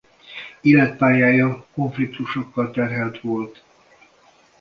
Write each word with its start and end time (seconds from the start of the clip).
Életpályája 0.61 1.65
konfliktusokkal 1.73 2.71
terhelt 2.71 3.21
volt. 3.21 3.63